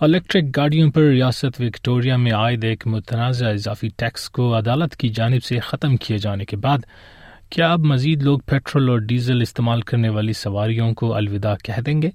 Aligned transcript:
Electric 0.00 0.44
گاڑیوں 0.56 0.90
پر 0.90 1.02
ریاست 1.02 1.60
Victoria 1.60 2.16
میں 2.16 2.32
عائد 2.32 2.62
ایک 2.64 2.86
متنازع 2.86 3.48
اضافی 3.48 3.88
ٹیکس 3.98 4.28
کو 4.30 4.44
عدالت 4.58 4.94
کی 4.96 5.08
جانب 5.08 5.42
سے 5.44 5.58
ختم 5.60 5.96
کیے 5.96 6.18
جانے 6.18 6.44
کے 6.44 6.56
بعد، 6.56 6.84
کیا 7.50 7.72
اب 7.72 7.80
مزید 7.86 8.22
لوگ 8.22 8.38
پیٹرول 8.46 8.88
اور 8.90 8.98
ڈیزل 9.08 9.42
استعمال 9.42 9.80
کرنے 9.90 10.08
والی 10.08 10.32
سواریوں 10.32 10.92
کو 10.92 11.12
الوداع 11.14 11.54
کہہ 11.64 11.80
دیں 11.86 12.00
گے؟ 12.02 12.10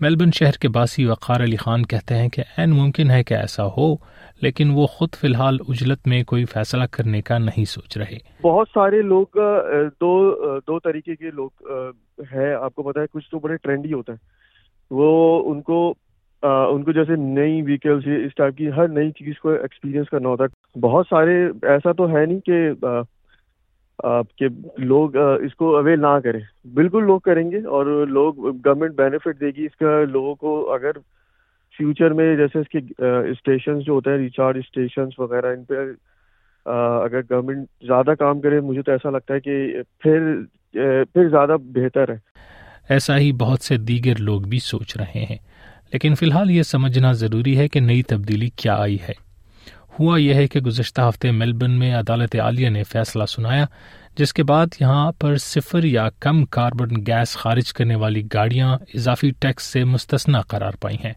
میلبرن 0.00 0.30
شہر 0.34 0.58
کے 0.60 0.68
باسی 0.68 1.04
وقار 1.04 1.42
علی 1.44 1.56
خان 1.56 1.86
کہتے 1.86 2.14
ہیں 2.14 2.28
کہ 2.28 2.42
این 2.56 2.70
ممکن 2.70 3.10
ہے 3.10 3.22
کہ 3.24 3.34
ایسا 3.34 3.66
ہو، 3.76 3.94
لیکن 4.42 4.70
وہ 4.70 4.86
خود 4.88 5.14
فی 5.20 5.26
الحال 5.26 5.58
اجلت 5.68 6.06
میں 6.08 6.22
کوئی 6.24 6.44
فیصلہ 6.44 6.84
کرنے 6.90 7.20
کا 7.22 7.38
نہیں 7.38 7.64
سوچ 7.64 7.96
رہے۔ 7.98 8.18
بہت 8.42 8.68
سارے 8.74 9.00
لوگ، 9.04 9.38
دو 10.00 10.12
دو 10.60 10.78
طریقے 10.80 11.16
کے 11.16 11.30
لوگ 11.30 11.70
ہے 12.32 12.52
آپ 12.54 12.74
کو 12.74 12.82
پتا 12.82 13.00
ہے، 13.00 13.06
کچھ 13.12 13.30
تو 13.30 13.38
بڑے 13.38 13.56
ٹرینڈی 13.56 13.92
ہوتا 13.92 14.12
ہے 14.12 14.36
وہ 14.90 15.50
ان 15.50 15.62
کو 15.62 15.94
ان 16.42 16.82
کو 16.82 16.92
جیسے 16.92 17.16
نئی 17.16 17.62
ویکلس 17.62 18.04
اس 18.24 18.34
ٹائپ 18.34 18.56
کی 18.56 18.70
ہر 18.76 18.88
نئی 18.88 19.10
چیز 19.10 19.38
کو 19.38 19.48
ایکسپیرینس 19.48 20.08
کرنا 20.10 20.28
ہوتا 20.28 20.44
ہے۔ 20.44 20.80
بہت 20.80 21.06
سارے 21.10 21.46
ایسا 21.62 21.92
تو 21.92 22.08
ہے 22.08 22.26
نہیں 22.26 22.40
کہ 22.40 22.70
کہ 24.36 24.46
لوگ 24.78 25.16
اس 25.16 25.54
کو 25.54 25.76
اویل 25.76 26.00
نہ 26.00 26.18
کریں۔ 26.24 26.40
بالکل 26.74 27.04
لوگ 27.04 27.20
کریں 27.20 27.50
گے 27.50 27.60
اور 27.66 28.06
لوگ 28.08 28.34
گورنمنٹ 28.66 28.94
بینیفٹ 28.96 29.40
دے 29.40 29.46
گی۔ 29.46 29.64
اس 29.64 29.76
کا 29.76 30.02
لوگوں 30.10 30.34
کو 30.34 30.72
اگر 30.72 30.92
فیوچر 31.78 32.12
میں 32.12 32.36
جیسے 32.36 32.58
اس 32.58 32.68
کے 32.68 32.78
اسٹیشنس 33.30 33.84
جو 33.84 33.92
ہوتے 33.92 34.10
ہیں 34.10 34.18
ریچارج 34.18 34.58
اسٹیشنس 34.58 35.18
وغیرہ، 35.18 35.46
ان 35.46 35.64
پہ 35.64 35.74
اگر 37.04 37.20
گورنمنٹ 37.30 37.66
زیادہ 37.86 38.14
کام 38.18 38.40
کرے، 38.40 38.60
مجھے 38.60 38.82
تو 38.82 38.92
ایسا 38.92 39.10
لگتا 39.10 39.34
ہے 39.34 39.40
کہ 39.40 39.82
پھر 40.00 40.20
پھر 41.12 41.28
زیادہ 41.28 41.56
بہتر 41.60 42.08
ہے۔ 42.08 42.16
ایسا 42.88 43.18
ہی 43.18 43.32
بہت 43.32 43.60
سے 43.60 43.76
دیگر 43.76 44.20
لوگ 44.20 44.40
بھی 44.40 44.58
سوچ 44.58 44.96
رہے 44.96 45.24
ہیں۔ 45.30 45.36
لیکن 45.92 46.14
فی 46.14 46.26
الحال 46.26 46.50
یہ 46.50 46.62
سمجھنا 46.62 47.12
ضروری 47.12 47.58
ہے 47.58 47.68
کہ 47.68 47.80
نئی 47.80 48.02
تبدیلی 48.02 48.48
کیا 48.56 48.74
آئی 48.74 48.98
ہے۔ 49.08 49.28
ہوا 49.98 50.18
یہ 50.18 50.34
ہے 50.34 50.46
کہ 50.46 50.60
گزشتہ 50.60 51.00
ہفتے 51.00 51.30
میلبرن 51.30 51.70
میں 51.70 51.94
عدالت 51.94 52.36
عالیہ 52.36 52.68
نے 52.68 52.82
فیصلہ 52.82 53.24
سنایا، 53.24 53.64
جس 54.18 54.32
کے 54.32 54.42
بعد 54.42 54.66
یہاں 54.80 55.12
پر 55.12 55.36
صفر 55.36 55.84
یا 55.84 56.08
کم 56.20 56.44
کاربن 56.44 56.96
گیس 57.06 57.36
خارج 57.36 57.72
کرنے 57.72 57.94
والی 57.94 58.22
گاڑیاں 58.34 58.78
اضافی 58.94 59.30
ٹیکس 59.30 59.62
سے 59.62 59.84
مستثنا 59.84 60.40
قرار 60.40 60.72
پائی 60.80 60.96
ہیں۔ 61.04 61.12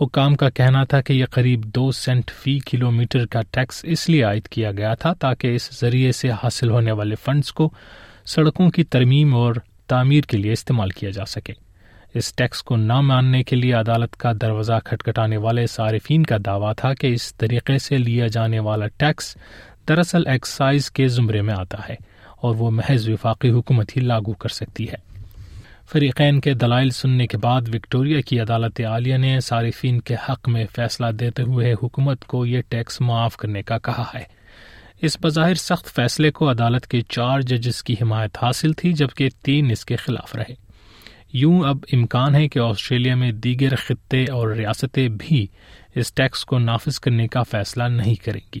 حکام 0.00 0.34
کا 0.34 0.50
کہنا 0.50 0.84
تھا 0.84 1.00
کہ 1.00 1.12
یہ 1.12 1.24
قریب 1.24 1.64
دو 1.64 1.92
سینٹ 1.92 2.30
فی 2.30 2.58
کلو 2.58 2.90
میٹر 2.90 3.26
کا 3.26 3.40
ٹیکس 3.50 3.80
اس 3.82 4.08
لیے 4.08 4.24
عائد 4.24 4.48
کیا 4.48 4.72
گیا 4.72 4.94
تھا 4.94 5.12
تاکہ 5.12 5.54
اس 5.54 5.80
ذریعے 5.80 6.12
سے 6.12 6.30
حاصل 6.30 6.70
ہونے 6.70 6.92
والے 6.92 7.14
فنڈز 7.24 7.52
کو 7.52 7.70
سڑکوں 8.26 8.70
کی 8.70 8.84
ترمیم 8.84 9.34
اور 9.34 9.54
تعمیر 9.86 10.24
کے 10.24 10.36
لیے 10.36 10.52
استعمال 10.52 10.90
کیا 10.90 11.10
جا 11.10 11.24
سکے۔ 11.24 11.71
اس 12.14 12.34
ٹیکس 12.34 12.62
کو 12.62 12.76
نہ 12.76 13.00
ماننے 13.00 13.42
کے 13.42 13.56
لیے 13.56 13.72
عدالت 13.72 14.16
کا 14.16 14.32
دروازہ 14.40 14.72
کھٹکھٹانے 14.84 15.36
والے 15.36 15.66
صارفین 15.66 16.22
کا 16.22 16.36
دعویٰ 16.46 16.72
تھا 16.76 16.94
کہ 16.94 17.06
اس 17.06 17.34
طریقے 17.34 17.78
سے 17.78 17.98
لیا 17.98 18.26
جانے 18.26 18.58
والا 18.58 18.86
ٹیکس 18.86 19.36
دراصل 19.88 20.26
ایکسائز 20.26 20.90
کے 20.90 21.08
زمرے 21.08 21.42
میں 21.42 21.54
آتا 21.58 21.88
ہے 21.88 21.94
اور 22.36 22.54
وہ 22.54 22.70
محض 22.70 23.08
وفاقی 23.08 23.50
حکومت 23.50 23.96
ہی 23.96 24.02
لاگو 24.02 24.32
کر 24.32 24.48
سکتی 24.48 24.88
ہے۔ 24.88 25.12
فریقین 25.92 26.40
کے 26.40 26.54
دلائل 26.54 26.90
سننے 26.90 27.26
کے 27.26 27.38
بعد 27.38 27.62
وکٹوریا 27.74 28.20
کی 28.20 28.40
عدالت 28.40 28.80
عالیہ 28.80 29.16
نے 29.16 29.40
صارفین 29.40 30.00
کے 30.00 30.14
حق 30.14 30.48
میں 30.48 30.66
فیصلہ 30.74 31.06
دیتے 31.06 31.42
ہوئے 31.42 31.72
حکومت 31.72 32.24
کو 32.24 32.46
یہ 32.46 32.60
ٹیکس 32.68 33.00
معاف 33.00 33.36
کرنے 33.36 33.62
کا 33.62 33.78
کہا 33.78 34.04
ہے۔ 34.14 34.24
اس 35.02 35.16
بظاہر 35.22 35.54
سخت 35.54 35.94
فیصلے 35.94 36.30
کو 36.30 36.50
عدالت 36.50 36.86
کے 36.86 37.00
چار 37.00 37.40
ججز 37.40 37.82
کی 37.82 37.94
حمایت 38.02 38.38
حاصل 38.42 38.72
تھی 38.72 38.92
جبکہ 38.92 39.28
تین 39.42 39.70
اس 39.70 39.84
کے 39.84 39.96
خلاف 39.96 40.36
رہے۔ 40.36 40.71
یوں 41.34 41.60
اب 41.60 41.76
امکان 41.92 42.34
ہے 42.34 42.48
کہ 42.48 42.58
آسٹریلیا 42.58 43.14
میں 43.14 43.32
دیگر 43.32 43.76
خطے 43.76 44.22
اور 44.22 44.48
ریاستیں 44.48 45.08
بھی 45.18 45.46
اس 45.94 46.12
ٹیکس 46.12 46.44
کو 46.44 46.58
نافذ 46.58 46.98
کرنے 46.98 47.28
کا 47.28 47.42
فیصلہ 47.42 47.84
نہیں 47.84 48.14
کریں 48.14 48.40
گی۔ 48.54 48.60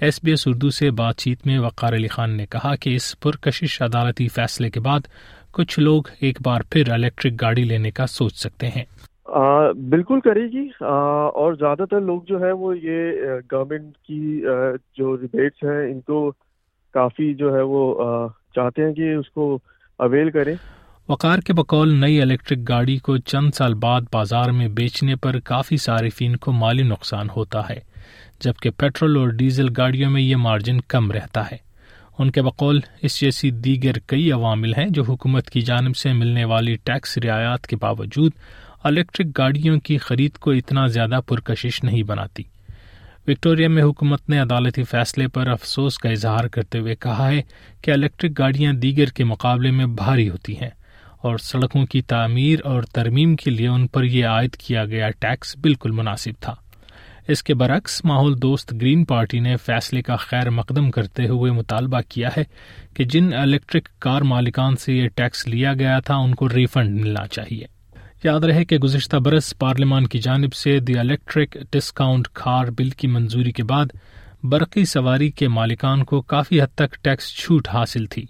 ایس 0.00 0.20
بی 0.24 0.30
ایس 0.30 0.48
اردو 0.48 0.70
سے 0.70 0.90
بات 0.90 1.16
چیت 1.16 1.46
میں 1.46 1.58
وقار 1.58 1.92
علی 1.92 2.08
خان 2.08 2.36
نے 2.36 2.46
کہا 2.46 2.76
کہ 2.76 2.94
اس 2.94 3.20
پرکشش 3.20 3.82
عدالتی 3.82 4.28
فیصلے 4.28 4.70
کے 4.70 4.80
بعد 4.80 5.00
کچھ 5.52 5.80
لوگ 5.80 6.02
ایک 6.20 6.38
بار 6.44 6.60
پھر 6.70 6.82
الیکٹرک 6.88 7.32
گاڑی 7.40 7.64
لینے 7.64 7.90
کا 7.90 8.06
سوچ 8.06 8.36
سکتے 8.36 8.68
ہیں۔ 8.68 8.84
بالکل 9.72 10.20
کرے 10.20 10.46
گی۔ 10.46 10.68
اور 10.80 11.52
زیادہ 11.54 11.84
تر 11.90 12.00
لوگ 12.00 12.22
جو 12.26 12.40
ہے 12.40 12.52
وہ 12.52 12.78
یہ 12.78 13.12
گورنمنٹ 13.52 13.96
کی 13.98 14.40
جو 14.98 15.16
ریبیٹس 15.16 15.64
ہیں، 15.64 15.92
ان 15.92 16.00
کو 16.00 16.30
کافی 16.92 17.34
جو 17.34 17.56
ہے 17.56 17.62
وہ 17.62 18.04
چاہتے 18.54 18.84
ہیں 18.84 18.92
کہ 18.92 19.14
اس 19.14 19.30
کو 19.30 19.58
اویل 19.98 20.30
کریں۔ 20.30 20.54
وقار 21.12 21.38
کے 21.38 21.52
بقول 21.52 22.00
نئی 22.00 22.22
الیکٹرک 22.22 22.58
گاڑی 22.68 22.96
کو 22.98 23.16
چند 23.16 23.50
سال 23.54 23.74
بعد 23.74 24.00
بازار 24.12 24.50
میں 24.50 24.68
بیچنے 24.68 25.16
پر 25.16 25.40
کافی 25.40 25.76
صارفین 25.76 26.36
کو 26.36 26.52
مالی 26.52 26.82
نقصان 26.82 27.26
ہوتا 27.36 27.60
ہے، 27.70 27.78
جبکہ 28.40 28.70
پیٹرول 28.70 29.16
اور 29.16 29.28
ڈیزل 29.28 29.66
گاڑیوں 29.76 30.10
میں 30.10 30.22
یہ 30.22 30.36
مارجن 30.36 30.80
کم 30.80 31.10
رہتا 31.10 31.44
ہے۔ 31.52 31.56
ان 32.18 32.30
کے 32.30 32.42
بقول، 32.42 32.80
اس 33.02 33.20
جیسی 33.20 33.50
دیگر 33.50 33.92
کئی 34.06 34.32
عوامل 34.32 34.72
ہیں 34.72 34.86
جو 34.90 35.02
حکومت 35.02 35.50
کی 35.50 35.60
جانب 35.60 35.96
سے 35.96 36.12
ملنے 36.12 36.44
والی 36.44 36.74
ٹیکس 36.74 37.18
رعایات 37.18 37.66
کے 37.66 37.76
باوجود 37.76 38.32
الیکٹرک 38.84 39.26
گاڑیوں 39.38 39.80
کی 39.80 39.98
خرید 39.98 40.32
کو 40.34 40.50
اتنا 40.50 40.86
زیادہ 40.86 41.20
پرکشش 41.28 41.84
نہیں 41.84 42.02
بناتی۔ 42.02 42.42
وکٹوریا 43.28 43.68
میں 43.68 43.82
حکومت 43.82 44.28
نے 44.28 44.38
عدالتی 44.38 44.82
فیصلے 44.82 45.28
پر 45.28 45.46
افسوس 45.46 45.98
کا 45.98 46.08
اظہار 46.08 46.44
کرتے 46.44 46.78
ہوئے 46.78 46.94
کہا 46.94 47.30
ہے 47.30 47.42
کہ 47.82 47.90
الیکٹرک 47.90 48.38
گاڑیاں 48.38 48.72
دیگر 48.72 49.06
کے 49.06 49.24
مقابلے 49.24 49.70
میں 49.70 49.86
بھاری 49.86 50.28
ہوتی 50.28 50.56
ہیں۔ 50.56 50.70
اور 51.22 51.38
سڑکوں 51.38 51.86
کی 51.86 52.02
تعمیر 52.02 52.58
اور 52.64 52.82
ترمیم 52.82 53.36
کے 53.36 53.50
لیے 53.50 53.68
ان 53.68 53.86
پر 53.86 54.04
یہ 54.04 54.26
عائد 54.26 54.56
کیا 54.56 54.84
گیا 54.84 55.10
ٹیکس 55.10 55.56
بالکل 55.56 55.90
مناسب 55.90 56.30
تھا۔ 56.40 56.54
اس 57.28 57.42
کے 57.42 57.54
برعکس، 57.54 58.04
ماحول 58.04 58.42
دوست 58.42 58.72
گرین 58.72 59.04
پارٹی 59.04 59.40
نے 59.40 59.56
فیصلے 59.56 60.02
کا 60.02 60.16
خیر 60.16 60.50
مقدم 60.50 60.90
کرتے 60.90 61.28
ہوئے 61.28 61.52
مطالبہ 61.52 62.00
کیا 62.08 62.28
ہے 62.36 62.42
کہ 62.94 63.04
جن 63.04 63.34
الیکٹرک 63.34 63.88
کار 63.98 64.22
مالکان 64.22 64.76
سے 64.76 64.94
یہ 64.94 65.08
ٹیکس 65.08 65.48
لیا 65.48 65.72
گیا 65.74 66.00
تھا، 66.00 66.14
ان 66.14 66.34
کو 66.34 66.48
ریفنڈ 66.48 67.00
ملنا 67.00 67.26
چاہیے۔ 67.26 67.64
یاد 68.24 68.40
رہے 68.40 68.64
کہ 68.64 68.78
گزشتہ 68.78 69.16
برس 69.16 69.58
پارلیمان 69.58 70.06
کی 70.06 70.18
جانب 70.18 70.54
سے 70.54 70.80
دی 70.80 70.98
الیکٹرک 70.98 71.56
ڈسکاؤنٹ 71.72 72.28
کار 72.32 72.64
بل 72.78 72.90
کی 72.90 73.08
منظوری 73.08 73.52
کے 73.52 73.64
بعد 73.64 73.86
برقی 74.42 74.84
سواری 74.84 75.30
کے 75.30 75.48
مالکان 75.48 76.04
کو 76.04 76.20
کافی 76.20 76.62
حد 76.62 76.74
تک 76.74 76.94
ٹیکس 77.02 77.28
چھوٹ 77.36 77.68
حاصل 77.68 78.06
تھی۔ 78.06 78.26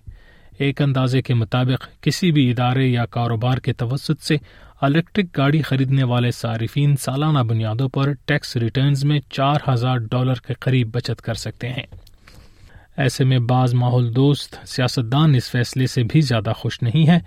ایک 0.59 0.83
اندازے 0.83 1.23
کے 1.23 1.35
مطابق 1.35 2.03
کسی 2.03 2.33
بھی 2.33 2.51
ادارے 2.51 2.87
یا 2.87 3.07
کاروبار 3.07 3.59
کے 3.59 3.73
توسط 3.73 4.23
سے 4.23 4.37
الیکٹرک 4.81 5.27
گاڑی 5.37 5.63
خریدنے 5.63 6.05
والے 6.05 6.31
صارفین 6.31 6.97
سالانہ 6.97 7.39
بنیادوں 7.39 7.89
پر 7.89 8.13
ٹیکس 8.13 8.57
ریٹرنز 8.57 9.05
میں 9.05 9.21
چار 9.31 9.61
ہزار 9.69 9.97
ڈالر 9.97 10.35
کے 10.35 10.55
قریب 10.55 10.95
بچت 10.95 11.23
کر 11.23 11.35
سکتے 11.35 11.69
ہیں۔ 11.69 11.87
ایسے 12.97 13.25
میں 13.25 13.39
بعض 13.39 13.75
ماحول 13.75 14.17
دوست 14.17 14.69
سیاستدان 14.69 15.35
اس 15.35 15.51
فیصلے 15.51 15.87
سے 15.87 16.03
بھی 16.03 16.21
زیادہ 16.21 16.53
خوش 16.57 16.83
نہیں 16.83 17.11
ہیں 17.11 17.19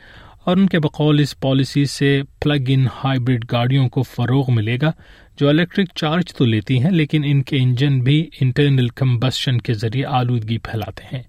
اور 0.43 0.57
ان 0.57 0.67
کے 0.67 0.79
بقول 0.79 1.19
اس 1.19 1.39
پالیسی 1.39 1.85
سے 1.85 2.21
پلگ 2.39 2.63
ان 2.67 2.87
ہائیبرڈ 3.03 3.45
گاڑیوں 3.51 3.89
کو 3.89 4.03
فروغ 4.03 4.53
ملے 4.53 4.77
گا 4.81 4.91
جو 5.39 5.49
الیکٹرک 5.49 5.85
چارج 5.95 6.35
تو 6.35 6.45
لیتی 6.45 6.83
ہیں 6.83 6.91
لیکن 6.91 7.21
ان 7.25 7.41
کے 7.41 7.57
انجن 7.57 7.99
بھی 7.99 8.29
انٹرنل 8.41 8.87
کمبسشن 8.87 9.61
کے 9.61 9.73
ذریعے 9.73 10.05
آلودگی 10.05 10.57
پھیلاتے 10.57 11.15
ہیں۔ 11.15 11.23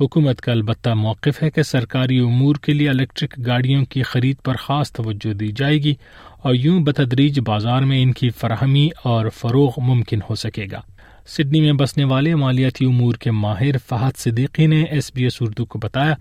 حکومت 0.00 0.40
کا 0.40 0.52
البتہ 0.52 0.90
موقف 0.90 1.42
ہے 1.42 1.50
کہ 1.50 1.62
سرکاری 1.62 2.18
امور 2.18 2.56
کے 2.56 2.72
لیے 2.72 2.88
الیکٹرک 2.88 3.40
گاڑیوں 3.46 3.84
کی 3.84 4.02
خرید 4.02 4.36
پر 4.44 4.54
خاص 4.54 4.92
توجہ 4.92 5.32
دی 5.32 5.48
جائے 5.56 5.78
گی 5.78 5.94
اور 6.42 6.54
یوں 6.54 6.80
بتدریج 6.80 7.40
بازار 7.40 7.82
میں 7.82 8.02
ان 8.02 8.12
کی 8.12 8.30
فراہمی 8.30 8.88
اور 9.04 9.26
فروغ 9.28 9.70
ممکن 9.78 10.20
ہو 10.30 10.34
سکے 10.34 10.66
گا۔ 10.72 10.80
سڈنی 11.26 11.60
میں 11.60 11.72
بسنے 11.72 12.04
والے 12.04 12.34
مالیاتی 12.34 12.84
امور 12.84 13.14
کے 13.14 13.30
ماہر 13.30 13.78
فہد 13.88 14.18
صدیقی 14.18 14.66
نے 14.66 14.82
ایس 14.82 15.10
بی 15.14 15.22
ایس 15.22 15.36
اردو 15.40 15.64
کو 15.64 15.78
بتایا 15.78 16.14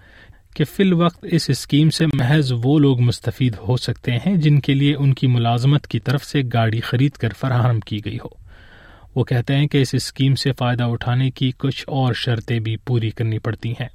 کہ 0.55 0.63
فی 0.63 0.83
الوقت 0.83 1.25
اس 1.31 1.49
اسکیم 1.49 1.89
سے 1.89 2.05
محض 2.05 2.53
وہ 2.63 2.79
لوگ 2.79 3.01
مستفید 3.01 3.55
ہو 3.67 3.77
سکتے 3.77 4.11
ہیں 4.11 4.35
جن 4.35 4.59
کے 4.59 4.73
لیے 4.73 4.95
ان 4.95 5.13
کی 5.13 5.27
ملازمت 5.27 5.87
کی 5.87 5.99
طرف 5.99 6.25
سے 6.25 6.41
گاڑی 6.53 6.79
خرید 6.79 7.11
کر 7.11 7.29
فراہم 7.39 7.79
کی 7.79 8.05
گئی 8.05 8.17
ہو۔ 8.17 8.46
وہ 9.17 9.23
کہتے 9.23 9.55
ہیں 9.55 9.67
کہ 9.67 9.77
اس 9.77 9.89
اسکیم 9.93 10.35
سے 10.35 10.51
فائدہ 10.51 10.83
اٹھانے 10.83 11.29
کی 11.29 11.51
کچھ 11.51 11.83
اور 11.87 12.13
شرطیں 12.13 12.59
بھی 12.59 12.75
پوری 12.77 13.09
کرنی 13.09 13.39
پڑتی 13.39 13.71
ہیں۔ 13.71 13.87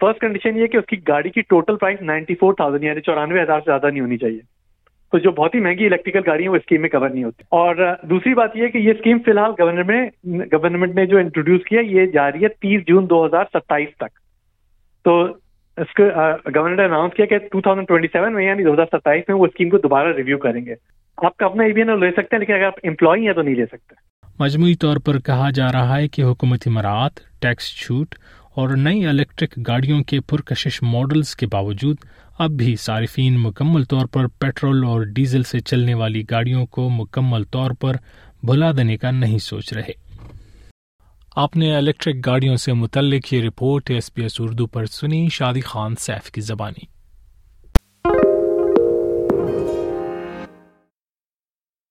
فرسٹ 0.00 0.20
کنڈیشن 0.20 0.58
یہ 0.58 0.66
کہ 0.66 0.76
اس 0.76 0.86
کی 0.86 0.96
گاڑی 1.08 1.30
کی 1.30 1.40
total 1.40 1.76
price 1.76 2.02
ninety 2.02 2.34
four 2.34 2.52
thousand 2.52 2.84
یعنی 2.84 3.00
چورانوے 3.00 3.42
ہزار 3.42 3.60
سے 3.60 3.70
زیادہ 3.70 3.86
نہیں 3.86 4.00
ہونی 4.00 4.16
چاہیے۔ 4.16 4.38
تو 5.12 5.18
جو 5.18 5.30
بہت 5.30 5.54
ہی 5.54 5.60
مہنگی 5.60 5.86
الیکٹریکل 5.86 6.20
گاڑی 6.26 6.42
ہیں 6.42 6.50
وہ 6.50 6.56
اسکیم 6.56 6.80
میں 6.80 6.88
کور 6.88 7.10
نہیں 7.10 7.24
ہوتی۔ 7.24 7.42
اور 7.50 7.76
دوسری 8.02 8.34
بات 8.34 8.50
یہ 8.54 8.68
کہ 8.68 8.78
یہ 8.78 8.90
اسکیم 8.90 9.18
فی 9.18 9.30
الحال 9.30 9.50
گورنمنٹ 9.60 10.26
گورنمنٹ 10.52 10.94
نے 10.94 11.06
جو 11.06 11.18
انٹروڈیوس 11.18 11.60
کیا 11.64 11.80
یہ 11.80 12.06
جاری 12.06 12.42
ہے 12.42 12.48
تیس 12.48 12.86
جون 12.86 13.10
دو 13.10 13.26
ہزار 13.26 13.44
ستائیس 13.54 13.88
تک۔ 13.96 14.18
تو 15.04 15.24
اس 15.76 15.94
کو 15.94 16.02
گورنمنٹ 16.54 16.78
نے 16.78 16.84
اناؤنس 16.84 17.14
کیا 17.14 17.26
کہ 17.26 17.38
ٹو 17.38 17.60
تھاؤزینڈ 17.60 17.88
ٹوئنٹی 17.88 18.08
سیون 18.12 18.34
میں 18.34 18.44
یعنی 18.44 18.64
دو 18.64 18.74
ہزار 18.74 18.86
ستائیس 18.92 19.24
میں 19.28 19.36
وہ 19.36 19.46
اسکیم 19.46 19.68
کو 19.68 19.78
دوبارہ 19.78 20.08
ریویو 20.16 20.38
کریں 20.38 20.66
گے۔ 20.66 20.74
آپ 21.16 21.36
کا 21.36 21.46
اپنا 21.46 21.64
ای 21.64 21.72
بی 21.72 21.82
لے 21.82 22.10
سکتے 22.10 22.28
ہیں، 22.32 22.38
لیکن 22.38 22.52
اگر 22.52 22.64
آپ 22.64 22.74
امپلائی 22.82 23.26
ہیں 23.26 23.32
تو 23.32 23.42
نہیں 23.42 23.54
لے 23.54 23.66
سکتے۔ 23.66 24.11
مجموعی 24.42 24.74
طور 24.74 24.96
پر 24.96 25.18
کہا 25.18 25.50
جا 25.50 25.72
رہا 25.72 25.96
ہے 25.96 26.08
کہ 26.08 26.22
حکومتی 26.22 26.70
مراعات، 26.70 27.20
ٹیکس 27.40 27.64
چھوٹ 27.76 28.14
اور 28.54 28.68
نئی 28.68 29.06
الیکٹرک 29.06 29.58
گاڑیوں 29.66 30.04
کے 30.04 30.20
پرکشش 30.20 30.82
ماڈلز 30.82 31.36
کے 31.36 31.46
باوجود 31.46 31.96
اب 32.38 32.50
بھی 32.50 32.76
صارفین 32.76 33.40
مکمل 33.40 33.84
طور 33.84 34.06
پر 34.06 34.26
پیٹرول 34.26 34.84
اور 34.84 35.02
ڈیزل 35.02 35.42
سے 35.42 35.60
چلنے 35.60 35.94
والی 35.94 36.22
گاڑیوں 36.30 36.66
کو 36.66 36.90
مکمل 36.90 37.44
طور 37.44 37.70
پر 37.70 37.96
بھلا 38.42 38.72
دینے 38.72 38.96
کا 38.96 39.10
نہیں 39.10 39.38
سوچ 39.38 39.72
رہے۔ 39.72 39.92
آپ 41.36 41.56
نے 41.56 41.76
الیکٹرک 41.76 42.26
گاڑیوں 42.26 42.56
سے 42.56 42.72
متعلق 42.72 43.32
یہ 43.32 43.42
report 43.42 43.90
S 43.90 44.14
P 44.14 44.22
S 44.22 44.40
Urdu 44.40 44.66
پر 44.66 44.86
سنی 44.86 45.28
شادی 45.28 45.60
خان 45.60 45.94
سیف 45.96 46.30
کی 46.30 46.40
زبانی۔ 46.40 46.91